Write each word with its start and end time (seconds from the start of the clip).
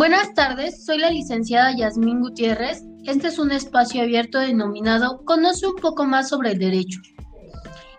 Buenas 0.00 0.32
tardes, 0.32 0.82
soy 0.86 0.96
la 0.96 1.10
licenciada 1.10 1.76
Yasmín 1.76 2.22
Gutiérrez. 2.22 2.82
Este 3.04 3.28
es 3.28 3.38
un 3.38 3.52
espacio 3.52 4.00
abierto 4.00 4.38
denominado 4.38 5.22
Conoce 5.26 5.66
un 5.66 5.76
poco 5.76 6.06
más 6.06 6.30
sobre 6.30 6.52
el 6.52 6.58
derecho. 6.58 7.02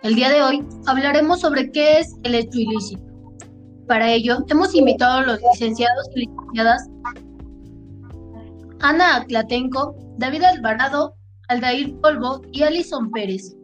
El 0.02 0.16
día 0.16 0.32
de 0.32 0.42
hoy 0.42 0.66
hablaremos 0.88 1.42
sobre 1.42 1.72
qué 1.72 2.00
es 2.00 2.16
el 2.24 2.34
hecho 2.34 2.58
ilícito. 2.58 3.04
Para 3.88 4.12
ello, 4.12 4.44
hemos 4.50 4.74
invitado 4.74 5.20
a 5.20 5.26
los 5.28 5.40
licenciados 5.52 6.10
y 6.16 6.22
licenciadas 6.22 6.90
Ana 8.80 9.18
Aclatenco, 9.18 9.96
David 10.18 10.42
Alvarado, 10.42 11.14
Aldair 11.50 11.96
Polvo 12.02 12.42
y 12.52 12.64
Alison 12.64 13.12
Pérez. 13.12 13.56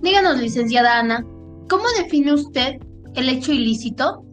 Díganos, 0.00 0.38
licenciada 0.38 1.00
Ana, 1.00 1.26
¿cómo 1.68 1.86
define 2.00 2.34
usted 2.34 2.76
el 3.16 3.28
hecho 3.28 3.50
ilícito? 3.50 4.27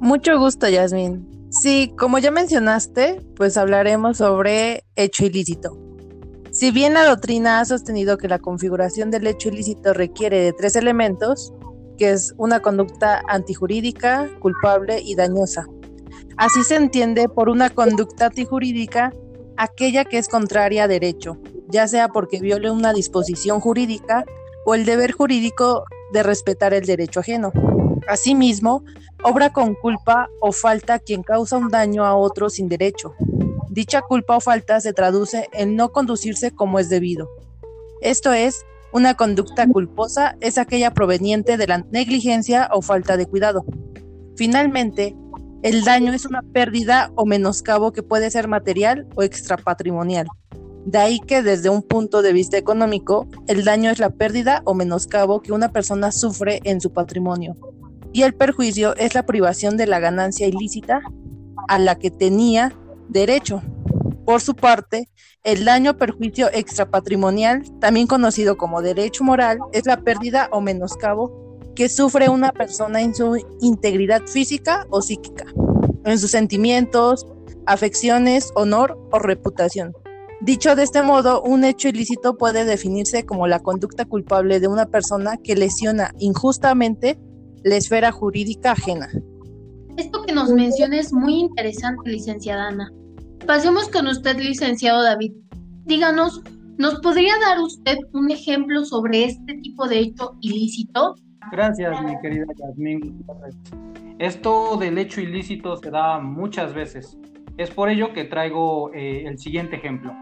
Mucho 0.00 0.38
gusto, 0.38 0.68
Yasmín. 0.68 1.26
Sí, 1.50 1.92
como 1.98 2.18
ya 2.18 2.30
mencionaste, 2.30 3.20
pues 3.34 3.56
hablaremos 3.56 4.18
sobre 4.18 4.84
hecho 4.96 5.24
ilícito. 5.24 5.76
Si 6.50 6.70
bien 6.70 6.94
la 6.94 7.04
doctrina 7.04 7.60
ha 7.60 7.64
sostenido 7.64 8.16
que 8.16 8.28
la 8.28 8.38
configuración 8.38 9.10
del 9.10 9.26
hecho 9.26 9.48
ilícito 9.48 9.92
requiere 9.92 10.40
de 10.40 10.52
tres 10.52 10.76
elementos, 10.76 11.52
que 11.98 12.10
es 12.10 12.34
una 12.36 12.60
conducta 12.60 13.22
antijurídica, 13.28 14.28
culpable 14.40 15.00
y 15.02 15.14
dañosa. 15.14 15.66
Así 16.36 16.62
se 16.62 16.76
entiende 16.76 17.28
por 17.28 17.48
una 17.48 17.70
conducta 17.70 18.26
antijurídica 18.26 19.12
aquella 19.56 20.04
que 20.04 20.18
es 20.18 20.28
contraria 20.28 20.84
a 20.84 20.88
derecho, 20.88 21.38
ya 21.68 21.88
sea 21.88 22.08
porque 22.08 22.40
viole 22.40 22.70
una 22.70 22.92
disposición 22.92 23.58
jurídica 23.58 24.24
o 24.64 24.74
el 24.74 24.84
deber 24.84 25.12
jurídico 25.12 25.84
de 26.12 26.22
respetar 26.22 26.72
el 26.72 26.86
derecho 26.86 27.20
ajeno. 27.20 27.52
Asimismo, 28.06 28.84
obra 29.22 29.52
con 29.52 29.74
culpa 29.74 30.28
o 30.40 30.52
falta 30.52 30.98
quien 30.98 31.22
causa 31.22 31.56
un 31.56 31.68
daño 31.68 32.04
a 32.04 32.14
otro 32.14 32.50
sin 32.50 32.68
derecho. 32.68 33.14
Dicha 33.70 34.02
culpa 34.02 34.36
o 34.36 34.40
falta 34.40 34.80
se 34.80 34.92
traduce 34.92 35.48
en 35.52 35.76
no 35.76 35.90
conducirse 35.90 36.50
como 36.50 36.78
es 36.78 36.88
debido. 36.88 37.28
Esto 38.00 38.32
es, 38.32 38.64
una 38.92 39.14
conducta 39.14 39.66
culposa 39.66 40.36
es 40.40 40.56
aquella 40.56 40.94
proveniente 40.94 41.56
de 41.56 41.66
la 41.66 41.78
negligencia 41.90 42.70
o 42.72 42.80
falta 42.80 43.16
de 43.16 43.26
cuidado. 43.26 43.64
Finalmente, 44.36 45.14
el 45.62 45.84
daño 45.84 46.12
es 46.12 46.24
una 46.24 46.42
pérdida 46.42 47.10
o 47.16 47.26
menoscabo 47.26 47.92
que 47.92 48.02
puede 48.02 48.30
ser 48.30 48.48
material 48.48 49.06
o 49.16 49.22
extrapatrimonial. 49.22 50.28
De 50.86 50.98
ahí 50.98 51.20
que 51.20 51.42
desde 51.42 51.68
un 51.68 51.82
punto 51.82 52.22
de 52.22 52.32
vista 52.32 52.56
económico, 52.56 53.26
el 53.46 53.64
daño 53.64 53.90
es 53.90 53.98
la 53.98 54.10
pérdida 54.10 54.62
o 54.64 54.72
menoscabo 54.72 55.42
que 55.42 55.52
una 55.52 55.70
persona 55.70 56.12
sufre 56.12 56.60
en 56.64 56.80
su 56.80 56.92
patrimonio, 56.92 57.56
y 58.12 58.22
el 58.22 58.34
perjuicio 58.34 58.96
es 58.96 59.14
la 59.14 59.26
privación 59.26 59.76
de 59.76 59.86
la 59.86 60.00
ganancia 60.00 60.46
ilícita 60.46 61.00
a 61.68 61.78
la 61.78 61.98
que 61.98 62.10
tenía 62.10 62.72
derecho. 63.08 63.62
Por 64.24 64.40
su 64.40 64.54
parte, 64.54 65.08
el 65.44 65.64
daño 65.64 65.96
perjuicio 65.96 66.48
extrapatrimonial, 66.52 67.62
también 67.80 68.06
conocido 68.06 68.56
como 68.56 68.82
derecho 68.82 69.24
moral, 69.24 69.58
es 69.72 69.86
la 69.86 70.00
pérdida 70.00 70.48
o 70.52 70.60
menoscabo 70.60 71.58
que 71.74 71.88
sufre 71.88 72.28
una 72.28 72.52
persona 72.52 73.00
en 73.00 73.14
su 73.14 73.36
integridad 73.60 74.22
física 74.26 74.86
o 74.90 75.00
psíquica, 75.00 75.46
en 76.04 76.18
sus 76.18 76.32
sentimientos, 76.32 77.26
afecciones, 77.66 78.50
honor 78.54 78.98
o 79.12 79.18
reputación. 79.18 79.94
Dicho 80.40 80.76
de 80.76 80.82
este 80.82 81.02
modo, 81.02 81.42
un 81.42 81.64
hecho 81.64 81.88
ilícito 81.88 82.36
puede 82.36 82.64
definirse 82.64 83.24
como 83.24 83.46
la 83.46 83.60
conducta 83.60 84.04
culpable 84.04 84.60
de 84.60 84.68
una 84.68 84.86
persona 84.86 85.36
que 85.36 85.56
lesiona 85.56 86.12
injustamente 86.18 87.18
la 87.64 87.76
esfera 87.76 88.12
jurídica 88.12 88.72
ajena. 88.72 89.08
Esto 89.96 90.22
que 90.22 90.32
nos 90.32 90.50
menciona 90.50 90.98
es 90.98 91.12
muy 91.12 91.34
interesante, 91.34 92.10
licenciada 92.10 92.68
Ana. 92.68 92.92
Pasemos 93.46 93.88
con 93.88 94.06
usted, 94.06 94.38
licenciado 94.38 95.02
David. 95.02 95.32
Díganos, 95.86 96.42
¿nos 96.76 97.00
podría 97.00 97.32
dar 97.40 97.58
usted 97.60 97.96
un 98.12 98.30
ejemplo 98.30 98.84
sobre 98.84 99.24
este 99.24 99.54
tipo 99.54 99.88
de 99.88 99.98
hecho 100.00 100.36
ilícito? 100.40 101.16
Gracias, 101.50 102.00
mi 102.02 102.18
querida 102.20 102.46
Yasmín. 102.56 103.24
Esto 104.18 104.76
del 104.76 104.98
hecho 104.98 105.20
ilícito 105.20 105.76
se 105.76 105.90
da 105.90 106.18
muchas 106.18 106.74
veces. 106.74 107.18
Es 107.56 107.70
por 107.70 107.88
ello 107.88 108.12
que 108.12 108.24
traigo 108.24 108.92
eh, 108.92 109.24
el 109.26 109.38
siguiente 109.38 109.76
ejemplo. 109.76 110.12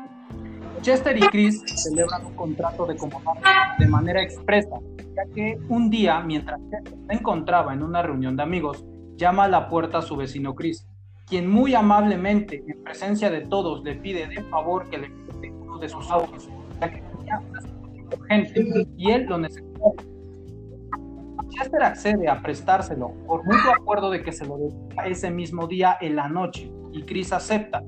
Chester 0.86 1.18
y 1.18 1.20
Chris 1.30 1.64
celebran 1.82 2.24
un 2.26 2.34
contrato 2.36 2.86
de 2.86 2.94
comodato 2.96 3.40
de 3.76 3.88
manera 3.88 4.22
expresa, 4.22 4.78
ya 5.16 5.34
que 5.34 5.58
un 5.68 5.90
día, 5.90 6.20
mientras 6.20 6.60
Chester 6.70 6.94
se 7.08 7.12
encontraba 7.12 7.74
en 7.74 7.82
una 7.82 8.02
reunión 8.02 8.36
de 8.36 8.44
amigos, 8.44 8.84
llama 9.16 9.46
a 9.46 9.48
la 9.48 9.68
puerta 9.68 9.98
a 9.98 10.02
su 10.02 10.14
vecino 10.14 10.54
Chris, 10.54 10.86
quien 11.26 11.50
muy 11.50 11.74
amablemente, 11.74 12.62
en 12.68 12.84
presencia 12.84 13.30
de 13.30 13.40
todos, 13.40 13.82
le 13.82 13.96
pide 13.96 14.28
de 14.28 14.40
favor 14.44 14.88
que 14.88 14.98
le 14.98 15.10
preste 15.10 15.50
uno 15.50 15.76
de 15.78 15.88
sus 15.88 16.08
autos, 16.08 16.48
ya 16.80 16.88
que 16.88 17.02
tenía 17.02 17.40
una 17.40 17.60
situación 17.60 18.06
urgente 18.20 18.86
y 18.96 19.10
él 19.10 19.26
lo 19.26 19.38
necesitaba. 19.38 19.90
Chester 21.48 21.82
accede 21.82 22.28
a 22.28 22.40
prestárselo 22.40 23.10
por 23.26 23.44
mutuo 23.44 23.72
acuerdo 23.74 24.08
de 24.08 24.22
que 24.22 24.30
se 24.30 24.46
lo 24.46 24.56
dé 24.56 24.68
ese 25.06 25.32
mismo 25.32 25.66
día 25.66 25.98
en 26.00 26.14
la 26.14 26.28
noche 26.28 26.70
y 26.92 27.02
Chris 27.02 27.32
acepta. 27.32 27.82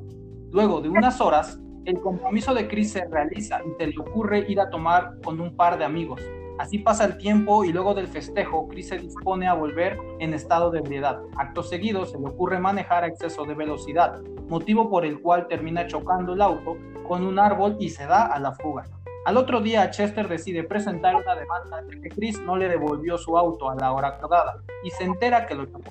Luego 0.50 0.80
de 0.80 0.88
unas 0.88 1.20
horas, 1.20 1.60
el 1.88 2.00
compromiso 2.00 2.52
de 2.52 2.68
Chris 2.68 2.92
se 2.92 3.06
realiza 3.06 3.62
y 3.64 3.72
se 3.78 3.86
le 3.86 3.98
ocurre 3.98 4.44
ir 4.46 4.60
a 4.60 4.68
tomar 4.68 5.14
con 5.24 5.40
un 5.40 5.56
par 5.56 5.78
de 5.78 5.86
amigos. 5.86 6.20
Así 6.58 6.78
pasa 6.78 7.06
el 7.06 7.16
tiempo 7.16 7.64
y 7.64 7.72
luego 7.72 7.94
del 7.94 8.08
festejo, 8.08 8.68
Chris 8.68 8.88
se 8.88 8.98
dispone 8.98 9.48
a 9.48 9.54
volver 9.54 9.98
en 10.18 10.34
estado 10.34 10.70
de 10.70 10.80
ebriedad. 10.80 11.18
Acto 11.38 11.62
seguido, 11.62 12.04
se 12.04 12.18
le 12.18 12.26
ocurre 12.26 12.58
manejar 12.58 13.04
a 13.04 13.06
exceso 13.06 13.44
de 13.44 13.54
velocidad, 13.54 14.20
motivo 14.48 14.90
por 14.90 15.06
el 15.06 15.22
cual 15.22 15.46
termina 15.48 15.86
chocando 15.86 16.34
el 16.34 16.42
auto 16.42 16.76
con 17.06 17.24
un 17.24 17.38
árbol 17.38 17.78
y 17.80 17.88
se 17.88 18.04
da 18.04 18.26
a 18.26 18.38
la 18.38 18.52
fuga. 18.52 18.84
Al 19.24 19.38
otro 19.38 19.62
día, 19.62 19.88
Chester 19.88 20.28
decide 20.28 20.64
presentar 20.64 21.16
una 21.16 21.36
demanda 21.36 21.80
de 21.80 22.02
que 22.02 22.10
Chris 22.10 22.38
no 22.42 22.56
le 22.56 22.68
devolvió 22.68 23.16
su 23.16 23.38
auto 23.38 23.70
a 23.70 23.76
la 23.76 23.92
hora 23.92 24.08
acordada 24.08 24.58
y 24.84 24.90
se 24.90 25.04
entera 25.04 25.46
que 25.46 25.54
lo 25.54 25.64
chocó. 25.64 25.90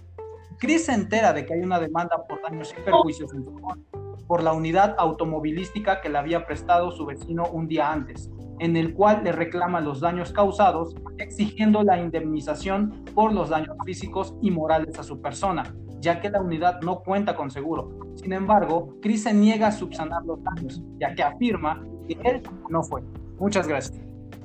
Chris 0.59 0.85
se 0.85 0.93
entera 0.93 1.33
de 1.33 1.43
que 1.43 1.55
hay 1.55 1.61
una 1.61 1.79
demanda 1.79 2.23
por 2.27 2.39
daños 2.43 2.71
y 2.77 2.81
perjuicios 2.81 3.33
en 3.33 3.43
su 3.43 3.51
contra 3.59 3.96
por 4.27 4.43
la 4.43 4.53
unidad 4.53 4.95
automovilística 4.97 6.01
que 6.01 6.09
le 6.09 6.17
había 6.17 6.45
prestado 6.45 6.91
su 6.91 7.05
vecino 7.05 7.47
un 7.51 7.67
día 7.67 7.91
antes, 7.91 8.29
en 8.59 8.75
el 8.75 8.93
cual 8.93 9.21
le 9.23 9.31
reclama 9.31 9.81
los 9.81 9.99
daños 10.01 10.31
causados, 10.31 10.95
exigiendo 11.17 11.83
la 11.83 11.99
indemnización 11.99 13.05
por 13.15 13.33
los 13.33 13.49
daños 13.49 13.75
físicos 13.85 14.33
y 14.41 14.51
morales 14.51 14.99
a 14.99 15.03
su 15.03 15.21
persona, 15.21 15.75
ya 15.99 16.19
que 16.19 16.29
la 16.29 16.41
unidad 16.41 16.81
no 16.81 16.99
cuenta 16.99 17.35
con 17.35 17.49
seguro. 17.49 17.97
Sin 18.15 18.33
embargo, 18.33 18.95
Chris 19.01 19.23
se 19.23 19.33
niega 19.33 19.67
a 19.67 19.71
subsanar 19.71 20.23
los 20.25 20.43
daños, 20.43 20.81
ya 20.99 21.13
que 21.15 21.23
afirma 21.23 21.83
que 22.07 22.17
él 22.23 22.41
no 22.69 22.83
fue. 22.83 23.01
Muchas 23.39 23.67
gracias. 23.67 23.99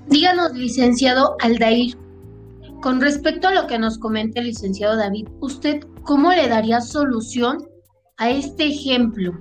Díganos, 0.08 0.52
licenciado 0.54 1.36
Aldair, 1.40 1.96
con 2.82 3.00
respecto 3.00 3.48
a 3.48 3.54
lo 3.54 3.66
que 3.66 3.78
nos 3.78 3.96
comenta 3.98 4.40
el 4.40 4.46
licenciado 4.46 4.96
David, 4.96 5.28
¿usted 5.40 5.86
cómo 6.02 6.32
le 6.32 6.48
daría 6.48 6.80
solución 6.80 7.58
a 8.16 8.30
este 8.30 8.66
ejemplo? 8.66 9.32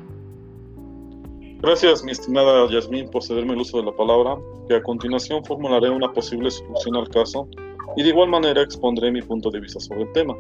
Gracias, 1.62 2.04
mi 2.04 2.12
estimada 2.12 2.68
Yasmín, 2.72 3.08
por 3.12 3.22
cederme 3.22 3.54
el 3.54 3.60
uso 3.60 3.78
de 3.78 3.84
la 3.84 3.96
palabra, 3.96 4.36
que 4.68 4.74
a 4.74 4.82
continuación 4.82 5.46
formularé 5.46 5.92
una 5.92 6.12
posible 6.12 6.50
solución 6.50 6.96
al 6.96 7.08
caso 7.10 7.48
y 7.96 8.02
de 8.02 8.10
igual 8.10 8.30
manera 8.30 8.64
expondré 8.64 9.12
mi 9.12 9.22
punto 9.22 9.52
de 9.52 9.60
vista 9.60 9.80
sobre 9.80 10.02
el 10.02 10.12
tema. 10.12 10.36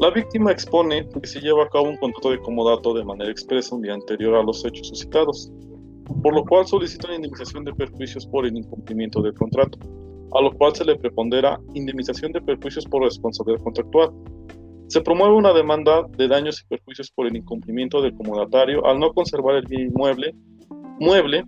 La 0.00 0.10
víctima 0.10 0.50
expone 0.50 1.08
que 1.08 1.28
se 1.28 1.40
lleva 1.40 1.62
a 1.62 1.68
cabo 1.68 1.88
un 1.88 1.96
contrato 1.98 2.32
de 2.32 2.40
comodato 2.40 2.92
de 2.94 3.04
manera 3.04 3.30
expresa 3.30 3.76
un 3.76 3.82
día 3.82 3.94
anterior 3.94 4.34
a 4.34 4.42
los 4.42 4.64
hechos 4.64 4.88
suscitados, 4.88 5.52
por 6.20 6.34
lo 6.34 6.44
cual 6.46 6.66
solicita 6.66 7.14
indemnización 7.14 7.64
de 7.64 7.72
perjuicios 7.72 8.26
por 8.26 8.44
el 8.44 8.56
incumplimiento 8.56 9.22
del 9.22 9.34
contrato, 9.34 9.78
a 10.32 10.42
lo 10.42 10.50
cual 10.54 10.74
se 10.74 10.84
le 10.84 10.96
prepondera 10.96 11.60
indemnización 11.74 12.32
de 12.32 12.40
perjuicios 12.40 12.86
por 12.86 13.04
responsabilidad 13.04 13.62
contractual, 13.62 14.10
se 14.92 15.00
promueve 15.00 15.34
una 15.34 15.54
demanda 15.54 16.06
de 16.18 16.28
daños 16.28 16.60
y 16.60 16.66
perjuicios 16.66 17.10
por 17.10 17.26
el 17.26 17.34
incumplimiento 17.34 18.02
del 18.02 18.12
comodatario 18.14 18.84
al 18.84 19.00
no 19.00 19.10
conservar 19.14 19.54
el 19.56 19.64
bien 19.66 19.86
inmueble, 19.86 20.34
mueble, 21.00 21.46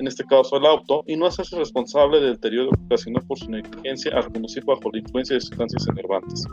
en 0.00 0.06
este 0.08 0.24
caso 0.24 0.56
el 0.56 0.66
auto, 0.66 1.04
y 1.06 1.14
no 1.14 1.26
hacerse 1.26 1.56
responsable 1.56 2.20
del 2.20 2.32
deterioro 2.32 2.70
ocasionado 2.86 3.24
por 3.28 3.38
su 3.38 3.48
negligencia 3.48 4.16
al 4.16 4.32
conducir 4.32 4.64
bajo 4.64 4.90
la 4.92 4.98
influencia 4.98 5.34
de 5.34 5.40
sustancias 5.42 5.86
enervantes. 5.90 6.44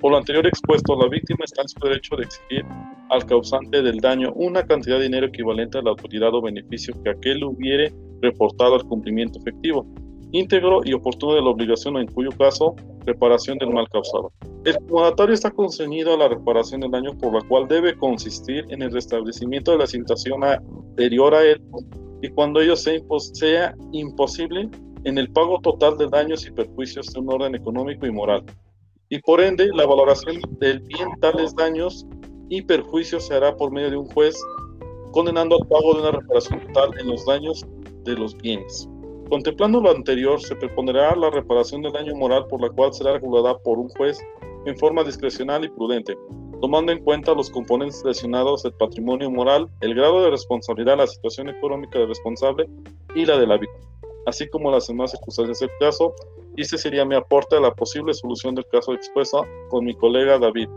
Por 0.00 0.10
lo 0.10 0.18
anterior 0.18 0.44
expuesto, 0.48 0.96
la 1.00 1.08
víctima 1.08 1.44
está 1.44 1.62
en 1.62 1.68
su 1.68 1.78
derecho 1.78 2.16
de 2.16 2.24
exigir 2.24 2.64
al 3.10 3.24
causante 3.26 3.80
del 3.80 4.00
daño 4.00 4.32
una 4.34 4.64
cantidad 4.64 4.96
de 4.96 5.04
dinero 5.04 5.28
equivalente 5.28 5.78
a 5.78 5.82
la 5.82 5.90
autoridad 5.90 6.34
o 6.34 6.42
beneficio 6.42 6.92
que 7.04 7.10
aquel 7.10 7.44
hubiere 7.44 7.94
reportado 8.20 8.74
al 8.74 8.82
cumplimiento 8.82 9.38
efectivo, 9.38 9.86
íntegro 10.32 10.80
y 10.84 10.92
oportuno 10.92 11.34
de 11.34 11.42
la 11.42 11.48
obligación 11.48 11.96
en 11.96 12.06
cuyo 12.06 12.30
caso 12.30 12.74
reparación 13.04 13.58
del 13.58 13.70
mal 13.70 13.88
causado. 13.88 14.32
El 14.64 14.76
comodatario 14.86 15.34
está 15.34 15.50
conceñido 15.50 16.14
a 16.14 16.18
la 16.18 16.28
reparación 16.28 16.80
del 16.80 16.90
daño 16.90 17.16
por 17.16 17.32
la 17.32 17.48
cual 17.48 17.66
debe 17.68 17.96
consistir 17.96 18.66
en 18.68 18.82
el 18.82 18.92
restablecimiento 18.92 19.72
de 19.72 19.78
la 19.78 19.86
situación 19.86 20.44
anterior 20.44 21.34
a 21.34 21.44
él 21.44 21.62
y 22.20 22.28
cuando 22.28 22.60
ello 22.60 22.76
sea, 22.76 23.00
sea 23.32 23.74
imposible 23.92 24.68
en 25.04 25.18
el 25.18 25.30
pago 25.30 25.60
total 25.60 25.96
de 25.96 26.08
daños 26.08 26.46
y 26.46 26.50
perjuicios 26.50 27.12
de 27.12 27.20
un 27.20 27.32
orden 27.32 27.54
económico 27.54 28.06
y 28.06 28.12
moral. 28.12 28.44
y 29.10 29.20
por 29.20 29.40
ende 29.40 29.70
la 29.74 29.86
valoración 29.86 30.36
del 30.60 30.80
bien 30.80 31.08
tales 31.20 31.54
daños 31.54 32.06
y 32.50 32.60
perjuicios 32.60 33.26
se 33.26 33.34
hará 33.34 33.56
por 33.56 33.72
medio 33.72 33.90
de 33.90 33.96
un 33.96 34.06
juez 34.06 34.36
condenando 35.12 35.56
al 35.56 35.66
pago 35.66 35.94
de 35.94 36.00
una 36.00 36.10
reparación 36.10 36.60
total 36.66 36.90
en 37.00 37.08
los 37.08 37.24
daños 37.24 37.64
de 38.04 38.14
los 38.14 38.36
bienes. 38.36 38.88
Contemplando 39.28 39.82
lo 39.82 39.90
anterior, 39.90 40.40
se 40.40 40.56
propondrá 40.56 41.14
la 41.14 41.28
reparación 41.28 41.82
del 41.82 41.92
daño 41.92 42.14
moral 42.14 42.46
por 42.46 42.62
la 42.62 42.70
cual 42.70 42.94
será 42.94 43.12
regulada 43.12 43.58
por 43.58 43.78
un 43.78 43.90
juez 43.90 44.18
en 44.64 44.76
forma 44.78 45.04
discrecional 45.04 45.64
y 45.64 45.68
prudente, 45.68 46.16
tomando 46.62 46.92
en 46.92 47.04
cuenta 47.04 47.34
los 47.34 47.50
componentes 47.50 48.00
seleccionados 48.00 48.62
del 48.62 48.72
patrimonio 48.72 49.30
moral, 49.30 49.68
el 49.82 49.94
grado 49.94 50.22
de 50.22 50.30
responsabilidad, 50.30 50.96
la 50.96 51.06
situación 51.06 51.50
económica 51.50 51.98
del 51.98 52.08
responsable 52.08 52.70
y 53.14 53.26
la 53.26 53.38
de 53.38 53.46
la 53.46 53.58
víctima, 53.58 53.86
así 54.26 54.48
como 54.48 54.70
las 54.70 54.86
demás 54.86 55.10
circunstancias 55.10 55.60
del 55.60 55.70
caso. 55.78 56.14
Y 56.56 56.62
este 56.62 56.78
sería 56.78 57.04
mi 57.04 57.14
aporte 57.14 57.56
a 57.56 57.60
la 57.60 57.74
posible 57.74 58.14
solución 58.14 58.54
del 58.54 58.66
caso 58.72 58.94
expuesto 58.94 59.44
con 59.68 59.84
mi 59.84 59.94
colega 59.94 60.38
David. 60.38 60.68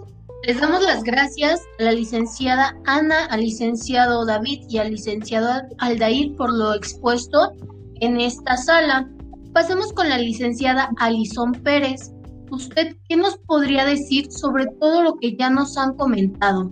Les 0.44 0.59
damos 0.59 0.83
las 0.83 1.03
gracias 1.03 1.62
a 1.80 1.83
la 1.83 1.92
licenciada 1.94 2.77
Ana, 2.86 3.25
al 3.27 3.42
licenciado 3.42 4.25
David 4.25 4.63
y 4.68 4.77
al 4.77 4.92
licenciado 4.92 5.62
Aldair 5.77 6.36
por 6.36 6.51
lo 6.51 6.74
expuesto 6.74 7.53
en 8.01 8.19
esta 8.19 8.57
sala. 8.57 9.09
Pasemos 9.53 9.94
con 9.94 10.09
la 10.09 10.18
licenciada 10.18 10.92
Alison 10.98 11.53
Pérez. 11.53 12.12
¿Usted 12.51 12.95
qué 13.07 13.15
nos 13.15 13.38
podría 13.38 13.86
decir 13.86 14.30
sobre 14.31 14.65
todo 14.80 15.03
lo 15.03 15.15
que 15.15 15.38
ya 15.38 15.50
nos 15.50 15.77
han 15.77 15.95
comentado? 15.95 16.69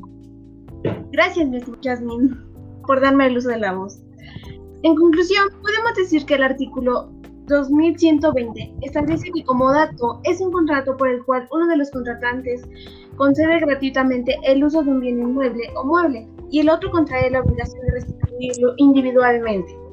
Gracias, 1.12 1.48
Jasmine, 1.82 2.36
por 2.86 3.00
darme 3.00 3.28
el 3.28 3.38
uso 3.38 3.50
de 3.50 3.60
la 3.60 3.74
voz. 3.74 4.02
En 4.84 4.96
conclusión, 4.96 5.48
podemos 5.62 5.94
decir 5.96 6.26
que 6.26 6.36
el 6.36 6.44
artículo 6.44 7.12
2120 7.48 8.76
establece 8.82 9.32
que 9.32 9.44
como 9.44 9.72
dato 9.72 10.22
es 10.24 10.40
un 10.40 10.52
contrato 10.52 10.96
por 10.98 11.10
el 11.10 11.24
cual 11.26 11.48
uno 11.52 11.68
de 11.68 11.78
los 11.78 11.90
contratantes 11.92 12.62
concede 13.16 13.60
gratuitamente 13.60 14.38
el 14.44 14.64
uso 14.64 14.84
de 14.84 14.92
un 14.92 15.00
bien 15.00 15.20
inmueble 15.20 15.64
o 15.76 15.84
mueble 15.84 16.28
y 16.52 16.60
el 16.60 16.70
otro 16.70 16.92
contrae 16.92 17.30
la 17.32 17.42
obligación 17.42 17.82
de 17.86 17.92
restituirlo 17.92 18.74
individualmente. 18.78 19.89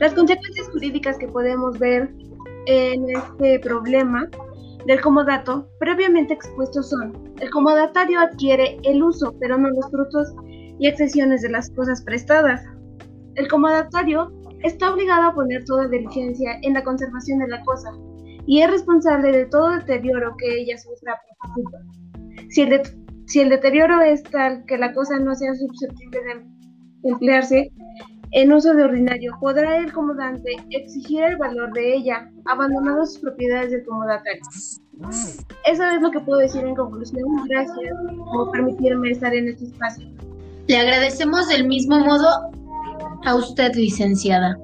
Las 0.00 0.14
consecuencias 0.14 0.66
jurídicas 0.70 1.18
que 1.18 1.28
podemos 1.28 1.78
ver 1.78 2.10
en 2.64 3.04
este 3.10 3.60
problema 3.60 4.26
del 4.86 4.98
comodato 5.02 5.68
previamente 5.78 6.32
expuestos 6.32 6.88
son, 6.88 7.34
el 7.38 7.50
comodatario 7.50 8.18
adquiere 8.18 8.78
el 8.84 9.02
uso, 9.02 9.34
pero 9.38 9.58
no 9.58 9.68
los 9.68 9.90
frutos 9.90 10.32
y 10.78 10.86
excesiones 10.86 11.42
de 11.42 11.50
las 11.50 11.70
cosas 11.72 12.02
prestadas. 12.02 12.62
El 13.34 13.46
comodatario 13.48 14.32
está 14.62 14.90
obligado 14.90 15.28
a 15.28 15.34
poner 15.34 15.66
toda 15.66 15.86
diligencia 15.86 16.58
en 16.62 16.72
la 16.72 16.82
conservación 16.82 17.40
de 17.40 17.48
la 17.48 17.62
cosa 17.64 17.92
y 18.46 18.62
es 18.62 18.70
responsable 18.70 19.32
de 19.32 19.44
todo 19.44 19.68
deterioro 19.70 20.34
que 20.38 20.62
ella 20.62 20.78
sufra 20.78 21.20
por 21.42 21.52
culpa. 21.52 21.78
Si 22.48 22.62
el, 22.62 22.80
si 23.26 23.40
el 23.40 23.50
deterioro 23.50 24.00
es 24.00 24.22
tal 24.22 24.64
que 24.64 24.78
la 24.78 24.94
cosa 24.94 25.18
no 25.18 25.34
sea 25.34 25.54
susceptible 25.54 26.20
de 26.22 27.10
emplearse 27.10 27.70
en 28.32 28.52
uso 28.52 28.74
de 28.74 28.84
ordinario, 28.84 29.36
podrá 29.40 29.78
el 29.78 29.92
comodante 29.92 30.56
exigir 30.70 31.22
el 31.22 31.36
valor 31.36 31.72
de 31.72 31.96
ella, 31.96 32.30
abandonando 32.44 33.04
sus 33.04 33.18
propiedades 33.18 33.72
del 33.72 33.84
comodatario. 33.84 34.42
Eso 35.66 35.84
es 35.84 36.00
lo 36.00 36.10
que 36.10 36.20
puedo 36.20 36.38
decir 36.40 36.64
en 36.64 36.76
conclusión. 36.76 37.24
Gracias 37.48 37.94
por 38.32 38.50
permitirme 38.52 39.10
estar 39.10 39.34
en 39.34 39.48
este 39.48 39.64
espacio. 39.64 40.06
Le 40.68 40.76
agradecemos 40.76 41.48
del 41.48 41.66
mismo 41.66 41.98
modo 41.98 42.28
a 43.24 43.34
usted, 43.34 43.74
licenciada. 43.74 44.56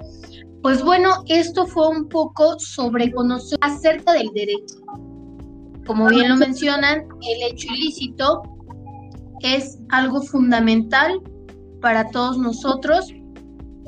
Pues 0.63 0.83
bueno, 0.85 1.25
esto 1.27 1.67
fue 1.67 1.89
un 1.89 2.09
poco 2.09 2.59
sobre 2.59 3.11
conocer 3.13 3.59
acerca 3.63 4.13
del 4.13 4.31
derecho. 4.35 4.77
Como 5.87 6.09
bien 6.09 6.29
lo 6.29 6.37
mencionan, 6.37 7.07
el 7.23 7.53
hecho 7.53 7.69
ilícito 7.73 8.43
es 9.41 9.79
algo 9.91 10.23
fundamental 10.23 11.21
para 11.81 12.09
todos 12.11 12.39
nosotros 12.39 13.13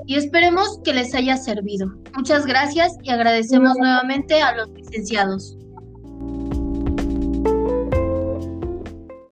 y 0.09 0.15
esperemos 0.15 0.81
que 0.85 0.95
les 0.95 1.15
haya 1.15 1.37
servido. 1.37 1.87
Muchas 2.17 2.47
gracias 2.47 2.97
y 3.03 3.11
agradecemos 3.11 3.77
nuevamente 3.77 4.41
a 4.41 4.57
los 4.57 4.71
licenciados. 4.71 5.59